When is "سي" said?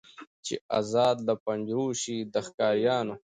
2.01-2.15